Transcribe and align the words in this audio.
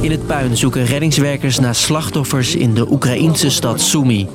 In 0.00 0.10
het 0.10 0.26
puin 0.26 0.56
zoeken 0.56 0.84
reddingswerkers 0.84 1.58
naar 1.58 1.74
slachtoffers 1.74 2.54
in 2.54 2.74
de 2.74 2.90
Oekraïnse 2.90 3.50
stad 3.50 3.80
Sumy. 3.80 4.28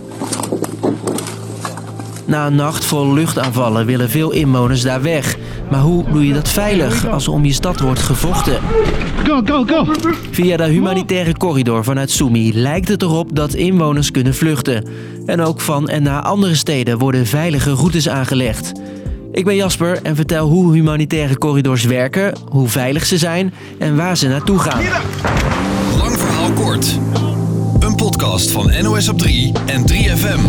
Na 2.25 2.47
een 2.47 2.55
nacht 2.55 2.85
vol 2.85 3.13
luchtaanvallen 3.13 3.85
willen 3.85 4.09
veel 4.09 4.31
inwoners 4.31 4.81
daar 4.81 5.01
weg. 5.01 5.37
Maar 5.71 5.79
hoe 5.79 6.03
doe 6.11 6.27
je 6.27 6.33
dat 6.33 6.49
veilig 6.49 7.07
als 7.07 7.25
er 7.25 7.31
om 7.31 7.45
je 7.45 7.53
stad 7.53 7.79
wordt 7.79 7.99
gevochten? 7.99 8.59
Go, 9.27 9.41
go, 9.45 9.63
go! 9.67 9.85
Via 10.31 10.57
de 10.57 10.63
humanitaire 10.63 11.33
corridor 11.33 11.83
vanuit 11.83 12.11
Sumy 12.11 12.51
lijkt 12.53 12.87
het 12.87 13.01
erop 13.01 13.35
dat 13.35 13.53
inwoners 13.53 14.11
kunnen 14.11 14.35
vluchten. 14.35 14.87
En 15.25 15.41
ook 15.41 15.61
van 15.61 15.89
en 15.89 16.03
naar 16.03 16.21
andere 16.21 16.55
steden 16.55 16.97
worden 16.97 17.25
veilige 17.25 17.71
routes 17.71 18.09
aangelegd. 18.09 18.71
Ik 19.31 19.45
ben 19.45 19.55
Jasper 19.55 19.99
en 20.03 20.15
vertel 20.15 20.47
hoe 20.47 20.73
humanitaire 20.73 21.37
corridors 21.37 21.83
werken, 21.83 22.33
hoe 22.49 22.67
veilig 22.67 23.05
ze 23.05 23.17
zijn 23.17 23.53
en 23.79 23.95
waar 23.95 24.17
ze 24.17 24.27
naartoe 24.27 24.59
gaan. 24.59 24.83
Een 26.75 27.95
podcast 27.95 28.51
van 28.51 28.71
NOS 28.83 29.09
op 29.09 29.17
3 29.17 29.51
en 29.65 29.81
3FM. 29.91 30.39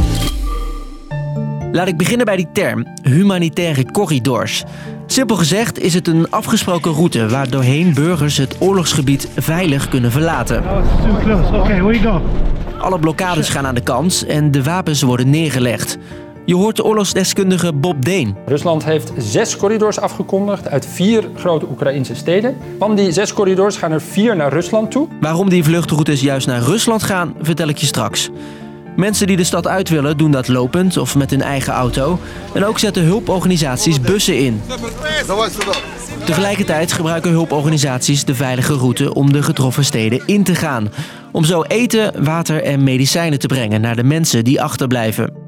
Laat 1.73 1.89
ik 1.89 1.97
beginnen 1.97 2.27
bij 2.27 2.37
die 2.37 2.49
term, 2.53 2.87
humanitaire 3.03 3.91
corridors. 3.91 4.65
Simpel 5.07 5.37
gezegd 5.37 5.79
is 5.79 5.95
het 5.95 6.09
een 6.09 6.31
afgesproken 6.31 6.93
route 6.93 7.29
waar 7.29 7.51
doorheen 7.51 7.95
burgers 7.95 8.37
het 8.37 8.57
oorlogsgebied 8.59 9.29
veilig 9.37 9.89
kunnen 9.89 10.11
verlaten. 10.13 10.63
Go. 12.03 12.23
Alle 12.79 12.99
blokkades 12.99 13.49
gaan 13.49 13.67
aan 13.67 13.75
de 13.75 13.83
kant 13.83 14.25
en 14.29 14.51
de 14.51 14.63
wapens 14.63 15.03
worden 15.03 15.31
neergelegd. 15.31 15.99
Je 16.47 16.55
hoort 16.55 16.77
de 16.77 16.85
oorlogsdeskundige 16.85 17.73
Bob 17.73 18.05
Deen. 18.05 18.37
Rusland 18.47 18.85
heeft 18.85 19.13
zes 19.19 19.57
corridors 19.57 20.01
afgekondigd 20.01 20.69
uit 20.69 20.87
vier 20.87 21.29
grote 21.35 21.67
Oekraïnse 21.71 22.15
steden. 22.15 22.57
Van 22.79 22.95
die 22.95 23.13
zes 23.13 23.33
corridors 23.33 23.77
gaan 23.77 23.93
er 23.93 24.01
vier 24.01 24.37
naar 24.37 24.53
Rusland 24.53 24.91
toe. 24.91 25.09
Waarom 25.21 25.49
die 25.49 25.65
vluchtroutes 25.65 26.21
juist 26.21 26.47
naar 26.47 26.63
Rusland 26.63 27.03
gaan, 27.03 27.35
vertel 27.41 27.69
ik 27.69 27.79
je 27.79 27.87
straks. 27.87 28.31
Mensen 28.97 29.27
die 29.27 29.37
de 29.37 29.45
stad 29.45 29.67
uit 29.67 29.89
willen, 29.89 30.17
doen 30.17 30.31
dat 30.31 30.49
lopend 30.49 30.97
of 30.97 31.17
met 31.17 31.31
hun 31.31 31.43
eigen 31.43 31.73
auto. 31.73 32.19
En 32.55 32.65
ook 32.65 32.79
zetten 32.79 33.03
hulporganisaties 33.05 34.01
bussen 34.01 34.39
in. 34.39 34.61
Tegelijkertijd 36.25 36.93
gebruiken 36.93 37.31
hulporganisaties 37.31 38.25
de 38.25 38.35
veilige 38.35 38.75
route 38.75 39.15
om 39.15 39.33
de 39.33 39.43
getroffen 39.43 39.85
steden 39.85 40.23
in 40.27 40.45
te 40.45 40.55
gaan. 40.55 40.89
Om 41.33 41.45
zo 41.45 41.63
eten, 41.63 42.25
water 42.25 42.63
en 42.63 42.85
medicijnen 42.85 43.39
te 43.39 43.47
brengen 43.47 43.81
naar 43.81 43.97
de 43.97 44.05
mensen 44.05 44.45
die 44.45 44.63
achterblijven. 44.63 45.46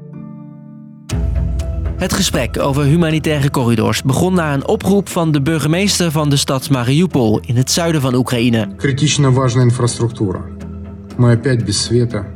Het 1.99 2.13
gesprek 2.13 2.59
over 2.59 2.83
humanitaire 2.83 3.49
corridors 3.49 4.01
begon 4.01 4.33
na 4.33 4.53
een 4.53 4.67
oproep 4.67 5.09
van 5.09 5.31
de 5.31 5.41
burgemeester 5.41 6.11
van 6.11 6.29
de 6.29 6.35
stad 6.35 6.69
Mariupol 6.69 7.39
in 7.45 7.55
het 7.55 7.71
zuiden 7.71 8.01
van 8.01 8.13
Oekraïne. 8.13 8.75
Kritische 8.77 9.21
belangrijke 9.21 9.59
infrastructuur. 9.59 10.41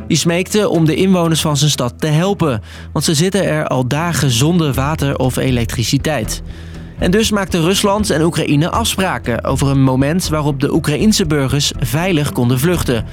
Die 0.07 0.17
smeekte 0.17 0.69
om 0.69 0.85
de 0.85 0.95
inwoners 0.95 1.41
van 1.41 1.57
zijn 1.57 1.69
stad 1.69 1.93
te 1.97 2.07
helpen, 2.07 2.61
want 2.93 3.05
ze 3.05 3.13
zitten 3.13 3.45
er 3.45 3.67
al 3.67 3.87
dagen 3.87 4.29
zonder 4.29 4.73
water 4.73 5.17
of 5.17 5.35
elektriciteit. 5.35 6.41
En 6.99 7.11
dus 7.11 7.31
maakten 7.31 7.61
Rusland 7.61 8.09
en 8.09 8.21
Oekraïne 8.21 8.69
afspraken 8.69 9.43
over 9.43 9.67
een 9.67 9.83
moment 9.83 10.27
waarop 10.27 10.59
de 10.59 10.73
Oekraïense 10.73 11.25
burgers 11.25 11.73
veilig 11.79 12.31
konden 12.31 12.59
vluchten. 12.59 13.05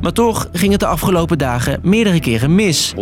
Maar 0.00 0.12
toch 0.12 0.48
ging 0.52 0.70
het 0.70 0.80
de 0.80 0.86
afgelopen 0.86 1.38
dagen 1.38 1.78
meerdere 1.82 2.20
keren 2.20 2.54
mis. 2.54 2.92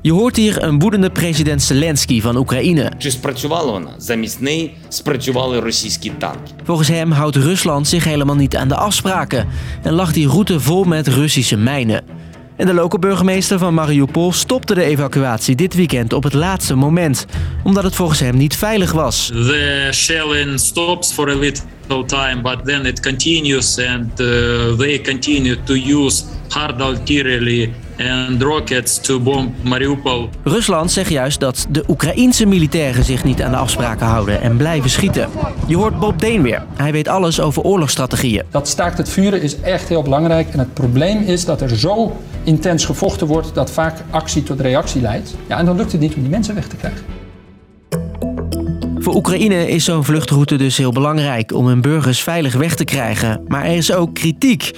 Je 0.00 0.12
hoort 0.12 0.36
hier 0.36 0.62
een 0.62 0.78
woedende 0.78 1.10
president 1.10 1.62
Zelensky 1.62 2.20
van 2.20 2.36
Oekraïne. 2.36 2.92
Volgens 6.64 6.88
hem 6.88 7.10
houdt 7.10 7.36
Rusland 7.36 7.88
zich 7.88 8.04
helemaal 8.04 8.36
niet 8.36 8.56
aan 8.56 8.68
de 8.68 8.76
afspraken 8.76 9.46
en 9.82 9.92
lag 9.92 10.12
die 10.12 10.28
route 10.28 10.60
vol 10.60 10.84
met 10.84 11.08
Russische 11.08 11.56
mijnen. 11.56 12.21
En 12.62 12.68
de 12.68 12.74
lokale 12.74 12.98
burgemeester 12.98 13.58
van 13.58 13.74
Mariupol 13.74 14.32
stopte 14.32 14.74
de 14.74 14.84
evacuatie 14.84 15.54
dit 15.54 15.74
weekend 15.74 16.12
op 16.12 16.22
het 16.22 16.32
laatste 16.32 16.74
moment, 16.74 17.26
omdat 17.64 17.84
het 17.84 17.94
volgens 17.94 18.20
hem 18.20 18.36
niet 18.36 18.56
veilig 18.56 18.92
was. 18.92 19.26
the 19.26 19.88
shelling 19.92 20.60
stops 20.60 21.12
for 21.12 21.30
a 21.30 21.34
little 21.34 22.04
time, 22.06 22.40
but 22.42 22.64
then 22.64 22.86
it 22.86 23.00
continues, 23.00 23.78
and 23.78 24.20
uh, 24.20 24.78
they 24.78 25.00
continue 25.00 25.62
to 25.62 25.74
use 25.74 26.24
hard 26.48 26.82
artillery 26.82 27.72
and 27.98 28.42
rockets 28.42 29.00
to 29.00 29.20
bomb 29.20 29.54
Mariupol. 29.62 30.28
Rusland 30.44 30.90
zegt 30.90 31.10
juist 31.10 31.40
dat 31.40 31.66
de 31.70 31.84
Oekraïense 31.88 32.46
militairen 32.46 33.04
zich 33.04 33.24
niet 33.24 33.42
aan 33.42 33.50
de 33.50 33.56
afspraken 33.56 34.06
houden 34.06 34.40
en 34.40 34.56
blijven 34.56 34.90
schieten. 34.90 35.28
Je 35.66 35.76
hoort 35.76 35.98
Bob 35.98 36.20
Deen 36.20 36.42
weer. 36.42 36.62
Hij 36.76 36.92
weet 36.92 37.08
alles 37.08 37.40
over 37.40 37.62
oorlogsstrategieën. 37.62 38.42
Dat 38.50 38.68
staakt 38.68 38.98
het 38.98 39.08
vuren 39.08 39.42
is 39.42 39.60
echt 39.60 39.88
heel 39.88 40.02
belangrijk. 40.02 40.48
En 40.52 40.58
het 40.58 40.74
probleem 40.74 41.22
is 41.22 41.44
dat 41.44 41.60
er 41.60 41.78
zo 41.78 42.20
intens 42.42 42.84
gevochten 42.84 43.26
wordt 43.26 43.54
dat 43.54 43.70
vaak 43.70 43.98
actie 44.10 44.42
tot 44.42 44.60
reactie 44.60 45.00
leidt. 45.00 45.34
Ja, 45.48 45.58
en 45.58 45.64
dan 45.64 45.76
lukt 45.76 45.92
het 45.92 46.00
niet 46.00 46.14
om 46.14 46.20
die 46.20 46.30
mensen 46.30 46.54
weg 46.54 46.68
te 46.68 46.76
krijgen. 46.76 47.04
Voor 49.02 49.14
Oekraïne 49.14 49.68
is 49.68 49.84
zo'n 49.84 50.04
vluchtroute 50.04 50.56
dus 50.56 50.76
heel 50.76 50.92
belangrijk 50.92 51.52
om 51.52 51.66
hun 51.66 51.80
burgers 51.80 52.20
veilig 52.22 52.54
weg 52.54 52.74
te 52.74 52.84
krijgen. 52.84 53.44
Maar 53.48 53.64
er 53.64 53.76
is 53.76 53.92
ook 53.92 54.14
kritiek. 54.14 54.70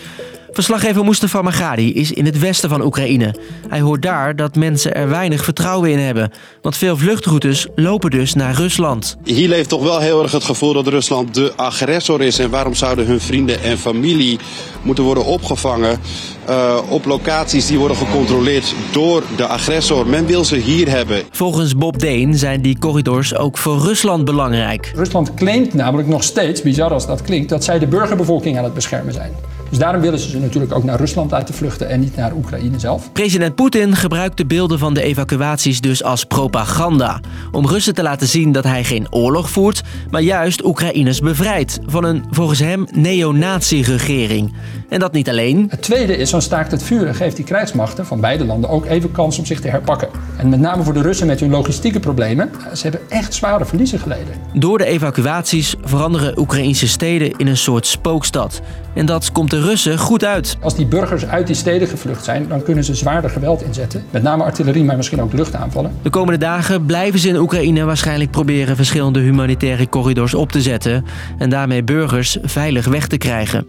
Verslaggever 0.55 1.05
Mustafa 1.05 1.43
Magadi 1.43 1.95
is 1.95 2.13
in 2.13 2.25
het 2.25 2.39
westen 2.39 2.69
van 2.69 2.85
Oekraïne. 2.85 3.35
Hij 3.69 3.81
hoort 3.81 4.03
daar 4.03 4.37
dat 4.37 4.55
mensen 4.55 4.95
er 4.95 5.09
weinig 5.09 5.45
vertrouwen 5.45 5.91
in 5.91 5.99
hebben. 5.99 6.31
Want 6.63 6.77
veel 6.77 6.97
vluchtroutes 6.97 7.67
lopen 7.75 8.11
dus 8.11 8.35
naar 8.35 8.55
Rusland. 8.55 9.17
Hier 9.25 9.49
leeft 9.49 9.69
toch 9.69 9.83
wel 9.83 10.01
heel 10.01 10.23
erg 10.23 10.33
het 10.33 10.45
gevoel 10.45 10.73
dat 10.73 10.87
Rusland 10.87 11.35
de 11.35 11.53
agressor 11.57 12.23
is. 12.23 12.39
En 12.39 12.51
waarom 12.51 12.75
zouden 12.75 13.07
hun 13.07 13.21
vrienden 13.21 13.63
en 13.63 13.79
familie 13.79 14.39
moeten 14.83 15.05
worden 15.05 15.25
opgevangen 15.25 16.01
eh, 16.45 16.79
op 16.89 17.05
locaties 17.05 17.67
die 17.67 17.79
worden 17.79 17.97
gecontroleerd 17.97 18.75
door 18.93 19.23
de 19.37 19.47
agressor? 19.47 20.07
Men 20.07 20.27
wil 20.27 20.45
ze 20.45 20.57
hier 20.57 20.89
hebben. 20.89 21.23
Volgens 21.31 21.77
Bob 21.77 21.99
Deen 21.99 22.39
zijn 22.39 22.63
die 22.63 22.79
corridors 22.79 23.35
ook 23.35 23.59
voor 23.59 23.79
Rusland 23.79 24.25
belangrijk. 24.25 24.93
Rusland 24.95 25.35
claimt 25.35 25.75
namelijk 25.75 26.09
nog 26.09 26.23
steeds, 26.23 26.63
bizar 26.63 26.93
als 26.93 27.07
dat 27.07 27.23
klinkt, 27.23 27.49
dat 27.49 27.65
zij 27.65 27.79
de 27.79 27.87
burgerbevolking 27.87 28.59
aan 28.59 28.65
het 28.65 28.75
beschermen 28.75 29.13
zijn. 29.13 29.33
Dus 29.75 29.83
daarom 29.83 30.03
willen 30.03 30.19
ze 30.19 30.29
ze 30.29 30.39
natuurlijk 30.39 30.75
ook 30.75 30.85
naar 30.85 30.99
Rusland 30.99 31.31
laten 31.31 31.55
vluchten 31.55 31.89
en 31.89 32.01
niet 32.01 32.17
naar 32.17 32.33
Oekraïne 32.33 32.79
zelf. 32.79 33.13
President 33.13 33.55
Poetin 33.55 33.97
gebruikt 33.97 34.37
de 34.37 34.47
beelden 34.47 34.79
van 34.79 34.95
de 34.95 35.03
evacuaties 35.03 35.81
dus 35.81 36.03
als 36.03 36.25
propaganda. 36.25 37.21
Om 37.53 37.67
Russen 37.67 37.95
te 37.95 38.03
laten 38.03 38.27
zien 38.27 38.53
dat 38.53 38.65
hij 38.65 38.85
geen 38.85 39.13
oorlog 39.13 39.51
voert, 39.51 39.83
maar 40.11 40.21
juist 40.21 40.65
Oekraïners 40.65 41.21
bevrijdt 41.21 41.79
van 41.87 42.05
een 42.05 42.25
volgens 42.31 42.59
hem 42.59 42.87
neonazi-regering. 42.93 44.53
En 44.89 45.01
dat 45.01 45.13
niet 45.13 45.29
alleen. 45.29 45.67
Het 45.71 45.83
tweede 45.83 46.17
is, 46.17 46.31
zo'n 46.31 46.41
staakt 46.41 46.71
het 46.71 46.83
vuren 46.83 47.15
geeft 47.15 47.37
die 47.37 47.45
krijgsmachten 47.45 48.07
van 48.07 48.21
beide 48.21 48.45
landen 48.45 48.71
ook 48.71 48.87
even 48.87 49.13
kans 49.13 49.39
om 49.39 49.47
zich 49.47 49.61
te 49.61 49.69
herpakken. 49.69 50.09
En 50.37 50.49
met 50.49 50.61
name 50.61 50.83
voor 50.83 50.95
de 50.95 51.03
Russen 51.03 51.27
met 51.27 51.41
hun 51.41 51.51
logistieke 51.51 52.01
problemen, 52.01 52.51
ze 52.73 52.83
hebben 52.83 53.01
echt 53.09 53.35
zware 53.35 53.65
verliezen 53.65 53.99
geleden. 53.99 54.35
Door 54.53 54.79
de 54.79 54.87
evacuaties 54.87 55.75
veranderen 55.85 56.39
Oekraïnse 56.39 56.89
steden 56.89 57.33
in 57.37 57.47
een 57.47 57.57
soort 57.57 57.87
spookstad. 57.87 58.61
En 58.95 59.07
dat 59.07 59.33
komt 59.33 59.51
de 59.51 59.61
Russen 59.65 59.99
goed 59.99 60.25
uit. 60.25 60.57
Als 60.61 60.75
die 60.75 60.87
burgers 60.87 61.27
uit 61.27 61.47
die 61.47 61.57
steden 61.57 61.89
gevlucht 61.89 62.25
zijn, 62.25 62.49
dan 62.49 62.63
kunnen 62.63 62.85
ze 62.85 62.95
zwaarder 62.95 63.31
geweld 63.31 63.63
inzetten. 63.63 64.05
Met 64.11 64.23
name 64.23 64.43
artillerie, 64.43 64.85
maar 64.85 64.97
misschien 64.97 65.23
ook 65.23 65.33
luchtaanvallen. 65.33 65.93
De 66.03 66.11
komende 66.11 66.39
dagen 66.39 66.87
blijven 66.87 67.21
ze 67.21 67.29
in 67.29 67.37
Oekraïne 67.37 67.85
waarschijnlijk 67.85 68.31
proberen 68.31 68.77
verschillende 68.77 69.21
humanitaire 69.21 69.89
corridors 69.89 70.35
op 70.35 70.53
te 70.53 70.63
zetten 70.63 71.05
en 71.39 71.51
daarmee 71.51 71.83
burgers 71.83 72.39
veilig 72.43 72.87
weg 72.87 73.07
te 73.07 73.17
krijgen. 73.17 73.67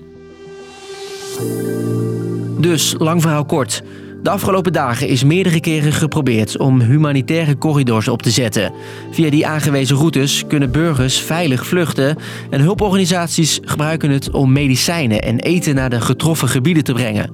Dus, 2.59 2.95
lang 2.97 3.21
verhaal 3.21 3.45
kort. 3.45 3.83
De 4.25 4.31
afgelopen 4.31 4.73
dagen 4.73 5.07
is 5.07 5.23
meerdere 5.23 5.59
keren 5.59 5.91
geprobeerd 5.91 6.57
om 6.57 6.81
humanitaire 6.81 7.57
corridors 7.57 8.07
op 8.07 8.21
te 8.21 8.31
zetten. 8.31 8.73
Via 9.11 9.29
die 9.29 9.47
aangewezen 9.47 9.95
routes 9.95 10.47
kunnen 10.47 10.71
burgers 10.71 11.19
veilig 11.19 11.65
vluchten 11.65 12.17
en 12.49 12.61
hulporganisaties 12.61 13.59
gebruiken 13.63 14.09
het 14.09 14.31
om 14.31 14.51
medicijnen 14.51 15.21
en 15.21 15.39
eten 15.39 15.75
naar 15.75 15.89
de 15.89 16.01
getroffen 16.01 16.47
gebieden 16.47 16.83
te 16.83 16.93
brengen. 16.93 17.29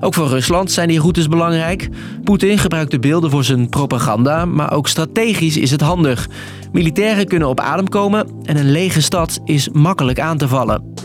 Ook 0.00 0.14
voor 0.14 0.28
Rusland 0.28 0.70
zijn 0.70 0.88
die 0.88 1.00
routes 1.00 1.28
belangrijk. 1.28 1.88
Poetin 2.24 2.58
gebruikt 2.58 2.90
de 2.90 2.98
beelden 2.98 3.30
voor 3.30 3.44
zijn 3.44 3.68
propaganda, 3.68 4.44
maar 4.44 4.72
ook 4.72 4.88
strategisch 4.88 5.56
is 5.56 5.70
het 5.70 5.80
handig. 5.80 6.28
Militairen 6.72 7.26
kunnen 7.26 7.48
op 7.48 7.60
adem 7.60 7.88
komen 7.88 8.28
en 8.44 8.56
een 8.56 8.70
lege 8.70 9.02
stad 9.02 9.40
is 9.44 9.68
makkelijk 9.68 10.20
aan 10.20 10.38
te 10.38 10.48
vallen. 10.48 10.95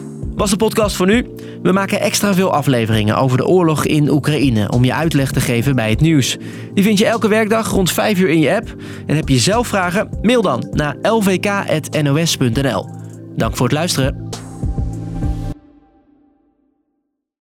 Was 0.41 0.49
de 0.49 0.57
podcast 0.57 0.95
voor 0.95 1.05
nu? 1.05 1.25
We 1.63 1.71
maken 1.71 1.99
extra 1.99 2.33
veel 2.33 2.53
afleveringen 2.53 3.17
over 3.17 3.38
de 3.38 3.45
oorlog 3.45 3.85
in 3.85 4.09
Oekraïne 4.09 4.71
om 4.71 4.83
je 4.83 4.93
uitleg 4.93 5.31
te 5.31 5.39
geven 5.39 5.75
bij 5.75 5.89
het 5.89 6.01
nieuws. 6.01 6.38
Die 6.73 6.83
vind 6.83 6.97
je 6.97 7.05
elke 7.05 7.27
werkdag 7.27 7.69
rond 7.69 7.91
5 7.91 8.19
uur 8.19 8.29
in 8.29 8.39
je 8.39 8.55
app. 8.55 8.75
En 9.05 9.15
heb 9.15 9.29
je 9.29 9.38
zelf 9.38 9.67
vragen? 9.67 10.09
Mail 10.21 10.41
dan 10.41 10.67
naar 10.71 10.95
lvk.nos.nl. 11.01 12.89
Dank 13.35 13.55
voor 13.55 13.65
het 13.65 13.75
luisteren. 13.75 14.30